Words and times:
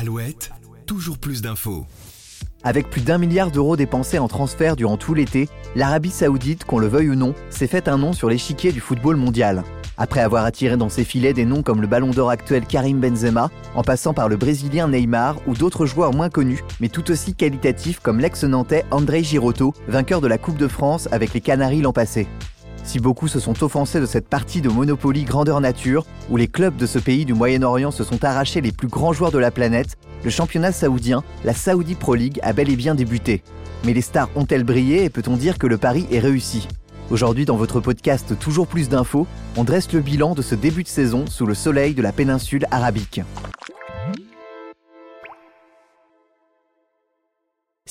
Alouette, 0.00 0.52
toujours 0.86 1.18
plus 1.18 1.42
d'infos. 1.42 1.84
Avec 2.62 2.88
plus 2.88 3.00
d'un 3.00 3.18
milliard 3.18 3.50
d'euros 3.50 3.74
dépensés 3.74 4.20
en 4.20 4.28
transfert 4.28 4.76
durant 4.76 4.96
tout 4.96 5.12
l'été, 5.12 5.48
l'Arabie 5.74 6.12
Saoudite, 6.12 6.64
qu'on 6.64 6.78
le 6.78 6.86
veuille 6.86 7.10
ou 7.10 7.16
non, 7.16 7.34
s'est 7.50 7.66
fait 7.66 7.88
un 7.88 7.98
nom 7.98 8.12
sur 8.12 8.28
l'échiquier 8.28 8.70
du 8.70 8.78
football 8.78 9.16
mondial. 9.16 9.64
Après 9.96 10.20
avoir 10.20 10.44
attiré 10.44 10.76
dans 10.76 10.88
ses 10.88 11.02
filets 11.02 11.32
des 11.32 11.44
noms 11.44 11.64
comme 11.64 11.80
le 11.80 11.88
ballon 11.88 12.10
d'or 12.10 12.30
actuel 12.30 12.64
Karim 12.64 13.00
Benzema, 13.00 13.50
en 13.74 13.82
passant 13.82 14.14
par 14.14 14.28
le 14.28 14.36
Brésilien 14.36 14.86
Neymar 14.86 15.34
ou 15.48 15.54
d'autres 15.54 15.84
joueurs 15.84 16.14
moins 16.14 16.30
connus, 16.30 16.62
mais 16.78 16.88
tout 16.88 17.10
aussi 17.10 17.34
qualitatifs 17.34 17.98
comme 17.98 18.20
l'ex-nantais 18.20 18.84
André 18.92 19.24
Girotto, 19.24 19.74
vainqueur 19.88 20.20
de 20.20 20.28
la 20.28 20.38
Coupe 20.38 20.58
de 20.58 20.68
France 20.68 21.08
avec 21.10 21.34
les 21.34 21.40
Canaries 21.40 21.82
l'an 21.82 21.92
passé. 21.92 22.28
Si 22.88 23.00
beaucoup 23.00 23.28
se 23.28 23.38
sont 23.38 23.62
offensés 23.62 24.00
de 24.00 24.06
cette 24.06 24.28
partie 24.28 24.62
de 24.62 24.70
Monopoly 24.70 25.24
grandeur 25.24 25.60
nature, 25.60 26.06
où 26.30 26.38
les 26.38 26.48
clubs 26.48 26.74
de 26.74 26.86
ce 26.86 26.98
pays 26.98 27.26
du 27.26 27.34
Moyen-Orient 27.34 27.90
se 27.90 28.02
sont 28.02 28.24
arrachés 28.24 28.62
les 28.62 28.72
plus 28.72 28.88
grands 28.88 29.12
joueurs 29.12 29.30
de 29.30 29.36
la 29.36 29.50
planète, 29.50 29.98
le 30.24 30.30
championnat 30.30 30.72
saoudien, 30.72 31.22
la 31.44 31.52
Saudi 31.52 31.96
Pro 31.96 32.14
League, 32.14 32.40
a 32.42 32.54
bel 32.54 32.70
et 32.70 32.76
bien 32.76 32.94
débuté. 32.94 33.42
Mais 33.84 33.92
les 33.92 34.00
stars 34.00 34.30
ont-elles 34.36 34.64
brillé 34.64 35.04
et 35.04 35.10
peut-on 35.10 35.36
dire 35.36 35.58
que 35.58 35.66
le 35.66 35.76
pari 35.76 36.06
est 36.10 36.18
réussi? 36.18 36.66
Aujourd'hui, 37.10 37.44
dans 37.44 37.56
votre 37.58 37.80
podcast 37.80 38.38
Toujours 38.38 38.66
plus 38.66 38.88
d'infos, 38.88 39.26
on 39.58 39.64
dresse 39.64 39.92
le 39.92 40.00
bilan 40.00 40.34
de 40.34 40.40
ce 40.40 40.54
début 40.54 40.82
de 40.82 40.88
saison 40.88 41.26
sous 41.26 41.44
le 41.44 41.52
soleil 41.52 41.92
de 41.92 42.00
la 42.00 42.12
péninsule 42.12 42.64
arabique. 42.70 43.20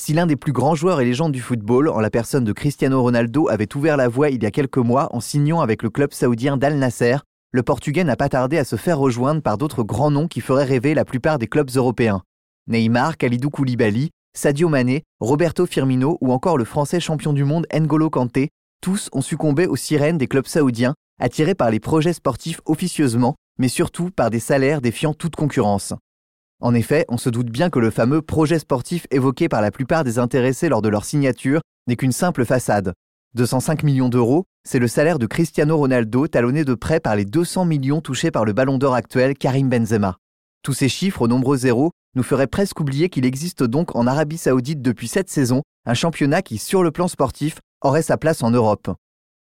Si 0.08 0.14
l'un 0.14 0.24
des 0.24 0.36
plus 0.36 0.52
grands 0.52 0.74
joueurs 0.74 1.02
et 1.02 1.04
légendes 1.04 1.32
du 1.32 1.42
football, 1.42 1.90
en 1.90 2.00
la 2.00 2.08
personne 2.08 2.42
de 2.42 2.54
Cristiano 2.54 3.02
Ronaldo, 3.02 3.50
avait 3.50 3.76
ouvert 3.76 3.98
la 3.98 4.08
voie 4.08 4.30
il 4.30 4.42
y 4.42 4.46
a 4.46 4.50
quelques 4.50 4.78
mois 4.78 5.14
en 5.14 5.20
signant 5.20 5.60
avec 5.60 5.82
le 5.82 5.90
club 5.90 6.14
saoudien 6.14 6.56
d'Al 6.56 6.78
Nasser, 6.78 7.16
le 7.52 7.62
Portugais 7.62 8.04
n'a 8.04 8.16
pas 8.16 8.30
tardé 8.30 8.56
à 8.56 8.64
se 8.64 8.76
faire 8.76 8.98
rejoindre 8.98 9.42
par 9.42 9.58
d'autres 9.58 9.82
grands 9.82 10.10
noms 10.10 10.26
qui 10.26 10.40
feraient 10.40 10.64
rêver 10.64 10.94
la 10.94 11.04
plupart 11.04 11.38
des 11.38 11.46
clubs 11.46 11.68
européens. 11.76 12.22
Neymar, 12.68 13.18
Khalidou 13.18 13.50
Koulibaly, 13.50 14.08
Sadio 14.34 14.70
Mané, 14.70 15.02
Roberto 15.20 15.66
Firmino 15.66 16.16
ou 16.22 16.32
encore 16.32 16.56
le 16.56 16.64
français 16.64 17.00
champion 17.00 17.34
du 17.34 17.44
monde 17.44 17.66
N'Golo 17.70 18.08
Kanté, 18.08 18.48
tous 18.80 19.10
ont 19.12 19.20
succombé 19.20 19.66
aux 19.66 19.76
sirènes 19.76 20.16
des 20.16 20.26
clubs 20.26 20.46
saoudiens, 20.46 20.94
attirés 21.20 21.54
par 21.54 21.70
les 21.70 21.80
projets 21.80 22.14
sportifs 22.14 22.62
officieusement, 22.64 23.34
mais 23.58 23.68
surtout 23.68 24.08
par 24.08 24.30
des 24.30 24.40
salaires 24.40 24.80
défiant 24.80 25.12
toute 25.12 25.36
concurrence. 25.36 25.92
En 26.60 26.74
effet, 26.74 27.04
on 27.08 27.18
se 27.18 27.30
doute 27.30 27.50
bien 27.50 27.70
que 27.70 27.78
le 27.78 27.90
fameux 27.90 28.20
projet 28.20 28.58
sportif 28.58 29.06
évoqué 29.10 29.48
par 29.48 29.62
la 29.62 29.70
plupart 29.70 30.02
des 30.02 30.18
intéressés 30.18 30.68
lors 30.68 30.82
de 30.82 30.88
leur 30.88 31.04
signature 31.04 31.60
n'est 31.86 31.96
qu'une 31.96 32.12
simple 32.12 32.44
façade. 32.44 32.94
205 33.34 33.84
millions 33.84 34.08
d'euros, 34.08 34.44
c'est 34.64 34.78
le 34.78 34.88
salaire 34.88 35.18
de 35.18 35.26
Cristiano 35.26 35.76
Ronaldo 35.76 36.26
talonné 36.26 36.64
de 36.64 36.74
près 36.74 36.98
par 36.98 37.14
les 37.14 37.24
200 37.24 37.64
millions 37.64 38.00
touchés 38.00 38.30
par 38.30 38.44
le 38.44 38.52
ballon 38.52 38.78
d'or 38.78 38.94
actuel 38.94 39.36
Karim 39.36 39.68
Benzema. 39.68 40.16
Tous 40.62 40.72
ces 40.72 40.88
chiffres 40.88 41.22
aux 41.22 41.28
nombreux 41.28 41.58
zéros 41.58 41.92
nous 42.16 42.24
feraient 42.24 42.48
presque 42.48 42.80
oublier 42.80 43.08
qu'il 43.08 43.24
existe 43.24 43.62
donc 43.62 43.94
en 43.94 44.06
Arabie 44.06 44.38
saoudite 44.38 44.82
depuis 44.82 45.06
cette 45.06 45.30
saison 45.30 45.62
un 45.86 45.94
championnat 45.94 46.42
qui, 46.42 46.58
sur 46.58 46.82
le 46.82 46.90
plan 46.90 47.06
sportif, 47.06 47.58
aurait 47.82 48.02
sa 48.02 48.16
place 48.16 48.42
en 48.42 48.50
Europe. 48.50 48.90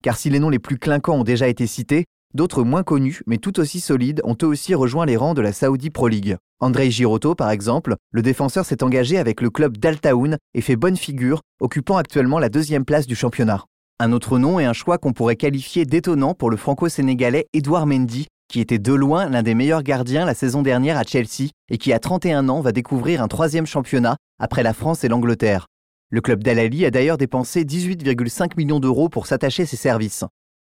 Car 0.04 0.18
si 0.18 0.30
les 0.30 0.40
noms 0.40 0.50
les 0.50 0.60
plus 0.60 0.78
clinquants 0.78 1.18
ont 1.18 1.24
déjà 1.24 1.48
été 1.48 1.66
cités, 1.66 2.06
D'autres 2.34 2.64
moins 2.64 2.84
connus, 2.84 3.22
mais 3.26 3.38
tout 3.38 3.60
aussi 3.60 3.80
solides, 3.80 4.22
ont 4.26 4.36
eux 4.44 4.48
aussi 4.48 4.76
rejoint 4.76 5.06
les 5.06 5.16
rangs 5.16 5.34
de 5.34 5.42
la 5.42 5.54
Saudi 5.54 5.90
Pro 5.90 6.08
League. 6.08 6.38
Andrei 6.60 6.90
Girotto, 6.90 7.36
par 7.36 7.52
exemple, 7.52 7.96
le 8.12 8.24
défenseur 8.24 8.66
s'est 8.66 8.82
engagé 8.84 9.20
avec 9.20 9.42
le 9.42 9.52
club 9.52 9.78
d'Altaoun 9.78 10.38
et 10.56 10.62
fait 10.62 10.76
bonne 10.76 10.98
figure, 10.98 11.42
occupant 11.60 11.98
actuellement 11.98 12.40
la 12.40 12.50
deuxième 12.50 12.84
place 12.84 13.06
du 13.06 13.16
championnat. 13.16 13.66
Un 14.00 14.12
autre 14.12 14.40
nom 14.40 14.60
et 14.60 14.66
un 14.66 14.74
choix 14.74 14.98
qu'on 14.98 15.14
pourrait 15.14 15.36
qualifier 15.36 15.86
d'étonnant 15.86 16.34
pour 16.34 16.50
le 16.50 16.58
franco-sénégalais 16.58 17.46
Edouard 17.54 17.86
Mendy, 17.86 18.26
qui 18.48 18.60
était 18.60 18.80
de 18.80 18.94
loin 18.94 19.30
l'un 19.30 19.44
des 19.44 19.54
meilleurs 19.54 19.84
gardiens 19.84 20.26
la 20.26 20.34
saison 20.34 20.64
dernière 20.64 20.98
à 20.98 21.04
Chelsea 21.04 21.52
et 21.70 21.78
qui 21.78 21.94
à 21.94 22.00
31 22.00 22.50
ans 22.50 22.62
va 22.62 22.72
découvrir 22.72 23.22
un 23.22 23.28
troisième 23.28 23.68
championnat 23.68 24.18
après 24.40 24.64
la 24.64 24.74
France 24.74 25.04
et 25.04 25.10
l'Angleterre. 25.10 25.68
Le 26.10 26.22
club 26.22 26.42
d'Al-Ali 26.42 26.86
a 26.86 26.92
d'ailleurs 26.92 27.20
dépensé 27.20 27.66
18,5 27.66 28.58
millions 28.58 28.80
d'euros 28.80 29.10
pour 29.10 29.28
s'attacher 29.28 29.68
ses 29.68 29.78
services. 29.78 30.24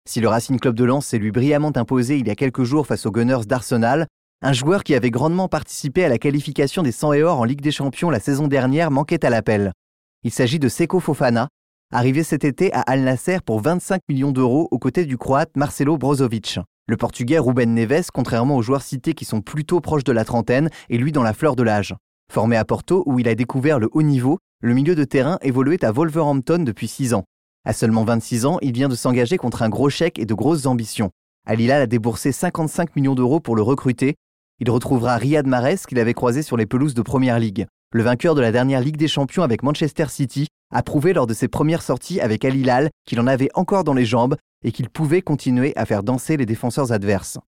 Si 0.07 0.21
le 0.21 0.29
Racing 0.29 0.59
Club 0.59 0.75
de 0.75 0.85
Lens 0.85 1.07
s'est 1.07 1.19
lui 1.19 1.31
brillamment 1.31 1.73
imposé 1.77 2.19
il 2.19 2.27
y 2.27 2.31
a 2.31 2.35
quelques 2.35 2.65
jours 2.65 2.87
face 2.87 3.07
aux 3.07 3.13
Gunners 3.13 3.47
d'Arsenal, 3.47 4.07
un 4.43 4.53
joueur 4.55 4.85
qui 4.85 4.95
avait 4.95 5.11
grandement 5.11 5.49
participé 5.49 6.05
à 6.05 6.09
la 6.09 6.19
qualification 6.19 6.83
des 6.83 6.93
100 6.93 7.13
et 7.13 7.23
or 7.23 7.41
en 7.41 7.45
Ligue 7.45 7.61
des 7.61 7.71
Champions 7.71 8.09
la 8.09 8.21
saison 8.21 8.49
dernière 8.49 8.91
manquait 8.91 9.25
à 9.25 9.31
l'appel. 9.31 9.73
Il 10.25 10.31
s'agit 10.31 10.59
de 10.59 10.69
Seko 10.69 10.99
Fofana, 10.99 11.49
arrivé 11.93 12.23
cet 12.23 12.45
été 12.45 12.73
à 12.73 12.81
Al 12.81 13.03
Nasser 13.03 13.39
pour 13.45 13.61
25 13.61 14.01
millions 14.09 14.33
d'euros 14.33 14.69
aux 14.71 14.79
côtés 14.79 15.05
du 15.05 15.19
Croate 15.19 15.51
Marcelo 15.57 15.99
Brozovic. 15.99 16.59
Le 16.89 16.97
Portugais 16.97 17.39
Ruben 17.39 17.75
Neves, 17.75 18.09
contrairement 18.15 18.57
aux 18.57 18.63
joueurs 18.63 18.83
cités 18.83 19.13
qui 19.13 19.27
sont 19.27 19.43
plutôt 19.43 19.81
proches 19.81 20.05
de 20.05 20.13
la 20.13 20.25
trentaine, 20.25 20.71
est 20.89 20.97
lui 20.97 21.13
dans 21.13 21.23
la 21.23 21.35
fleur 21.35 21.55
de 21.55 21.63
l'âge. 21.63 21.95
Formé 22.33 22.57
à 22.57 22.65
Porto, 22.65 23.03
où 23.07 23.19
il 23.19 23.29
a 23.29 23.35
découvert 23.35 23.79
le 23.79 23.91
haut 23.93 24.03
niveau, 24.03 24.39
le 24.63 24.73
milieu 24.73 24.95
de 24.95 25.05
terrain 25.05 25.39
évoluait 25.43 25.85
à 25.85 25.93
Wolverhampton 25.93 26.65
depuis 26.65 26.89
6 26.89 27.13
ans. 27.13 27.25
À 27.67 27.75
seulement 27.75 28.05
26 28.05 28.47
ans, 28.47 28.59
il 28.63 28.73
vient 28.73 28.89
de 28.89 28.95
s'engager 28.95 29.37
contre 29.37 29.63
un 29.63 29.69
gros 29.69 29.91
chèque 29.91 30.19
et 30.19 30.25
de 30.25 30.35
grosses 30.35 30.65
ambitions. 30.65 31.11
Al 31.47 31.61
Hilal 31.61 31.83
a 31.83 31.87
déboursé 31.87 32.33
55 32.33 32.97
millions 32.97 33.15
d'euros 33.15 33.41
pour 33.41 33.55
le 33.55 33.63
recruter. 33.63 34.17
Il 34.63 34.71
retrouvera 34.71 35.17
Riyad 35.17 35.47
Mahrez 35.47 35.79
qu'il 35.89 35.99
avait 35.99 36.13
croisé 36.13 36.43
sur 36.43 36.59
les 36.59 36.67
pelouses 36.67 36.93
de 36.93 37.01
Première 37.01 37.39
Ligue. 37.39 37.67
Le 37.95 38.03
vainqueur 38.03 38.35
de 38.35 38.43
la 38.43 38.53
dernière 38.53 38.83
Ligue 38.83 38.99
des 38.99 39.09
Champions 39.09 39.43
avec 39.43 39.63
Manchester 39.63 40.05
City 40.11 40.49
a 40.71 40.83
prouvé 40.83 41.15
lors 41.15 41.27
de 41.27 41.33
ses 41.33 41.49
premières 41.49 41.81
sorties 41.81 42.21
avec 42.21 42.45
Al 42.45 42.55
Hilal 42.55 42.91
qu'il 43.07 43.21
en 43.21 43.27
avait 43.27 43.49
encore 43.55 43.85
dans 43.85 43.95
les 43.95 44.05
jambes 44.05 44.37
et 44.63 44.71
qu'il 44.71 44.91
pouvait 44.91 45.23
continuer 45.23 45.73
à 45.77 45.87
faire 45.87 46.03
danser 46.03 46.37
les 46.37 46.45
défenseurs 46.45 46.93
adverses. 46.93 47.39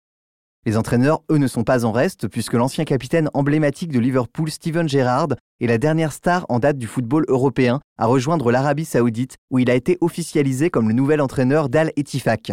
Les 0.65 0.79
entraîneurs, 0.79 1.23
eux, 1.31 1.37
ne 1.37 1.49
sont 1.49 1.65
pas 1.65 1.85
en 1.85 1.93
reste, 1.93 2.29
puisque 2.29 2.55
l'ancien 2.55 2.85
capitaine 2.85 3.29
emblématique 3.35 3.93
de 3.93 3.99
Liverpool, 3.99 4.51
Steven 4.51 4.89
Gerrard, 4.89 5.35
est 5.61 5.67
la 5.67 5.77
dernière 5.77 6.13
star 6.13 6.47
en 6.49 6.61
date 6.61 6.79
du 6.79 6.87
football 6.87 7.25
européen 7.29 7.81
à 7.99 8.07
rejoindre 8.07 8.51
l'Arabie 8.51 8.85
Saoudite, 8.87 9.37
où 9.51 9.59
il 9.59 9.71
a 9.71 9.75
été 9.75 9.99
officialisé 10.01 10.71
comme 10.71 10.89
le 10.89 10.95
nouvel 10.95 11.21
entraîneur 11.21 11.69
d'Al 11.69 11.93
Ettifaq. 11.97 12.53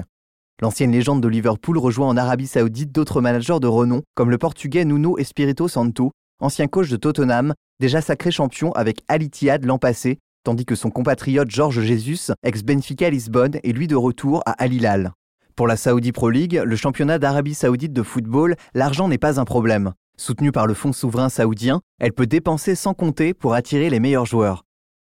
L'ancienne 0.62 0.92
légende 0.92 1.24
de 1.24 1.28
Liverpool 1.30 1.78
rejoint 1.78 2.10
en 2.10 2.18
Arabie 2.18 2.46
Saoudite 2.46 2.92
d'autres 2.92 3.22
managers 3.22 3.62
de 3.62 3.68
renom, 3.68 4.02
comme 4.14 4.30
le 4.30 4.38
portugais 4.38 4.84
Nuno 4.84 5.18
Espirito 5.18 5.70
Santo, 5.70 6.12
ancien 6.42 6.68
coach 6.68 6.90
de 6.90 6.98
Tottenham, 6.98 7.54
déjà 7.80 8.02
sacré 8.02 8.30
champion 8.30 8.74
avec 8.74 9.02
Al 9.08 9.22
l'an 9.64 9.78
passé, 9.78 10.20
tandis 10.44 10.66
que 10.66 10.76
son 10.76 10.90
compatriote 10.90 11.50
Georges 11.50 11.80
Jesus, 11.80 12.34
ex-Benfica 12.44 13.10
Lisbonne, 13.10 13.60
est 13.64 13.72
lui 13.72 13.88
de 13.88 13.96
retour 13.96 14.44
à 14.46 14.52
Al 14.52 14.74
Hilal. 14.74 15.14
Pour 15.56 15.66
la 15.66 15.78
Saudi 15.78 16.12
Pro 16.12 16.30
League, 16.30 16.62
le 16.62 16.76
championnat 16.76 17.20
d'Arabie 17.20 17.54
Saoudite 17.54 17.94
de 17.94 18.04
football, 18.04 18.58
l'argent 18.74 19.08
n'est 19.08 19.18
pas 19.18 19.40
un 19.40 19.46
problème. 19.46 19.94
Soutenue 20.18 20.52
par 20.52 20.68
le 20.68 20.74
fonds 20.74 20.92
souverain 20.92 21.30
saoudien, 21.30 21.80
elle 22.02 22.12
peut 22.12 22.28
dépenser 22.28 22.76
sans 22.76 22.94
compter 22.94 23.34
pour 23.34 23.54
attirer 23.54 23.90
les 23.90 24.02
meilleurs 24.02 24.26
joueurs. 24.26 24.66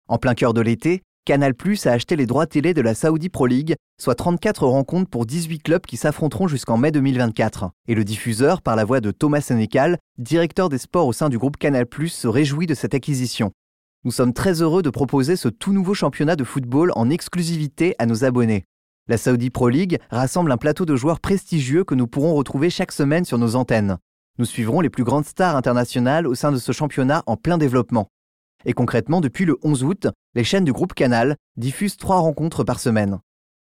En 0.07 0.17
plein 0.17 0.33
cœur 0.33 0.55
de 0.55 0.61
l'été, 0.61 1.03
Canal 1.25 1.55
Plus 1.55 1.87
a 1.87 1.91
acheté 1.91 2.15
les 2.15 2.27
droits 2.27 2.45
télé 2.45 2.75
de 2.75 2.81
la 2.81 2.93
Saudi 2.93 3.29
Pro 3.29 3.47
League, 3.47 3.73
soit 3.99 4.13
34 4.13 4.67
rencontres 4.67 5.09
pour 5.09 5.25
18 5.25 5.57
clubs 5.57 5.81
qui 5.81 5.97
s'affronteront 5.97 6.47
jusqu'en 6.47 6.77
mai 6.77 6.91
2024. 6.91 7.71
Et 7.87 7.95
le 7.95 8.03
diffuseur, 8.03 8.61
par 8.61 8.75
la 8.75 8.85
voix 8.85 9.01
de 9.01 9.09
Thomas 9.09 9.41
Sénécal, 9.41 9.97
directeur 10.19 10.69
des 10.69 10.77
sports 10.77 11.07
au 11.07 11.13
sein 11.13 11.29
du 11.29 11.39
groupe 11.39 11.57
Canal 11.57 11.87
Plus, 11.87 12.09
se 12.09 12.27
réjouit 12.27 12.67
de 12.67 12.75
cette 12.75 12.93
acquisition. 12.93 13.51
Nous 14.03 14.11
sommes 14.11 14.33
très 14.33 14.61
heureux 14.61 14.83
de 14.83 14.91
proposer 14.91 15.35
ce 15.35 15.47
tout 15.47 15.73
nouveau 15.73 15.95
championnat 15.95 16.35
de 16.35 16.43
football 16.43 16.91
en 16.95 17.09
exclusivité 17.09 17.95
à 17.97 18.05
nos 18.05 18.23
abonnés. 18.23 18.65
La 19.07 19.17
Saudi 19.17 19.49
Pro 19.49 19.69
League 19.69 19.97
rassemble 20.11 20.51
un 20.51 20.57
plateau 20.57 20.85
de 20.85 20.95
joueurs 20.95 21.19
prestigieux 21.19 21.83
que 21.83 21.95
nous 21.95 22.05
pourrons 22.05 22.35
retrouver 22.35 22.69
chaque 22.69 22.91
semaine 22.91 23.25
sur 23.25 23.39
nos 23.39 23.55
antennes. 23.55 23.97
Nous 24.37 24.45
suivrons 24.45 24.79
les 24.79 24.91
plus 24.91 25.03
grandes 25.03 25.25
stars 25.25 25.55
internationales 25.55 26.27
au 26.27 26.35
sein 26.35 26.51
de 26.51 26.57
ce 26.57 26.71
championnat 26.71 27.23
en 27.25 27.35
plein 27.35 27.57
développement. 27.57 28.09
Et 28.65 28.73
concrètement, 28.73 29.21
depuis 29.21 29.45
le 29.45 29.57
11 29.63 29.83
août, 29.83 30.07
les 30.33 30.43
chaînes 30.43 30.65
du 30.65 30.73
groupe 30.73 30.93
Canal 30.93 31.37
diffusent 31.55 31.97
trois 31.97 32.17
rencontres 32.17 32.63
par 32.63 32.79
semaine. 32.79 33.19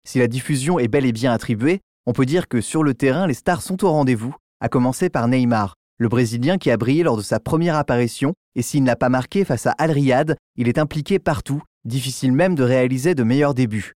Si 0.04 0.18
la 0.18 0.26
diffusion 0.26 0.78
est 0.78 0.88
bel 0.88 1.06
et 1.06 1.12
bien 1.12 1.32
attribuée, 1.32 1.80
on 2.06 2.12
peut 2.12 2.26
dire 2.26 2.48
que 2.48 2.60
sur 2.60 2.82
le 2.82 2.94
terrain, 2.94 3.26
les 3.26 3.34
stars 3.34 3.62
sont 3.62 3.84
au 3.84 3.90
rendez-vous, 3.90 4.34
à 4.60 4.68
commencer 4.68 5.10
par 5.10 5.28
Neymar, 5.28 5.74
le 5.98 6.08
Brésilien 6.08 6.58
qui 6.58 6.70
a 6.70 6.76
brillé 6.76 7.02
lors 7.02 7.16
de 7.16 7.22
sa 7.22 7.40
première 7.40 7.76
apparition, 7.76 8.34
et 8.54 8.62
s'il 8.62 8.82
n'a 8.82 8.96
pas 8.96 9.08
marqué 9.08 9.44
face 9.44 9.66
à 9.66 9.72
Al 9.72 9.90
Riyad, 9.90 10.36
il 10.56 10.68
est 10.68 10.78
impliqué 10.78 11.18
partout, 11.18 11.62
difficile 11.84 12.32
même 12.32 12.54
de 12.54 12.62
réaliser 12.62 13.14
de 13.14 13.22
meilleurs 13.22 13.54
débuts. 13.54 13.92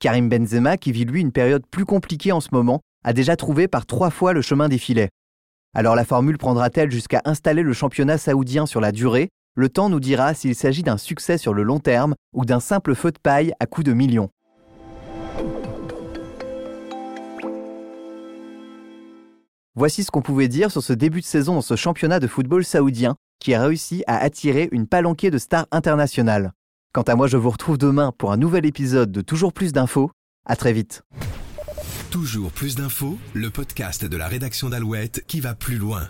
Karim 0.00 0.28
Benzema, 0.28 0.76
qui 0.76 0.92
vit 0.92 1.04
lui 1.04 1.20
une 1.20 1.32
période 1.32 1.64
plus 1.70 1.84
compliquée 1.84 2.32
en 2.32 2.40
ce 2.40 2.48
moment, 2.52 2.80
a 3.04 3.12
déjà 3.12 3.36
trouvé 3.36 3.68
par 3.68 3.86
trois 3.86 4.10
fois 4.10 4.32
le 4.32 4.42
chemin 4.42 4.68
des 4.68 4.78
filets. 4.78 5.10
Alors 5.74 5.96
la 5.96 6.04
formule 6.04 6.38
prendra-t-elle 6.38 6.90
jusqu'à 6.90 7.20
installer 7.24 7.62
le 7.62 7.72
championnat 7.72 8.18
saoudien 8.18 8.66
sur 8.66 8.80
la 8.80 8.92
durée? 8.92 9.28
Le 9.56 9.68
temps 9.68 9.88
nous 9.88 10.00
dira 10.00 10.34
s'il 10.34 10.56
s'agit 10.56 10.82
d'un 10.82 10.98
succès 10.98 11.38
sur 11.38 11.54
le 11.54 11.62
long 11.62 11.78
terme 11.78 12.16
ou 12.32 12.44
d'un 12.44 12.58
simple 12.58 12.96
feu 12.96 13.12
de 13.12 13.18
paille 13.18 13.52
à 13.60 13.66
coups 13.66 13.86
de 13.86 13.92
millions. 13.92 14.30
Voici 19.76 20.02
ce 20.02 20.10
qu'on 20.10 20.22
pouvait 20.22 20.48
dire 20.48 20.72
sur 20.72 20.82
ce 20.82 20.92
début 20.92 21.20
de 21.20 21.24
saison 21.24 21.54
dans 21.54 21.62
ce 21.62 21.76
championnat 21.76 22.18
de 22.18 22.26
football 22.26 22.64
saoudien 22.64 23.14
qui 23.40 23.54
a 23.54 23.62
réussi 23.62 24.02
à 24.08 24.16
attirer 24.18 24.68
une 24.72 24.88
palanquée 24.88 25.30
de 25.30 25.38
stars 25.38 25.66
internationales. 25.70 26.52
Quant 26.92 27.02
à 27.02 27.14
moi, 27.14 27.28
je 27.28 27.36
vous 27.36 27.50
retrouve 27.50 27.78
demain 27.78 28.12
pour 28.16 28.32
un 28.32 28.36
nouvel 28.36 28.66
épisode 28.66 29.12
de 29.12 29.20
Toujours 29.20 29.52
plus 29.52 29.72
d'infos. 29.72 30.10
À 30.46 30.56
très 30.56 30.72
vite. 30.72 31.02
Toujours 32.10 32.50
plus 32.50 32.74
d'infos, 32.74 33.18
le 33.34 33.50
podcast 33.50 34.04
de 34.04 34.16
la 34.16 34.28
rédaction 34.28 34.68
d'Alouette 34.68 35.24
qui 35.26 35.40
va 35.40 35.54
plus 35.54 35.78
loin. 35.78 36.08